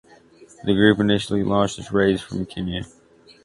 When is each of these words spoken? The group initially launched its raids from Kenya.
The 0.63 0.73
group 0.73 0.99
initially 0.99 1.43
launched 1.43 1.77
its 1.77 1.91
raids 1.91 2.23
from 2.23 2.47
Kenya. 2.47 2.85